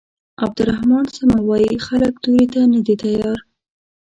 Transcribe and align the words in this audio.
عبدالرحمن 0.43 1.05
سمه 1.15 1.39
وايي 1.49 1.75
خلک 1.87 2.13
تورې 2.23 2.45
ته 2.53 2.61
نه 2.73 2.79
دي 2.85 2.95
تيار. 3.03 3.37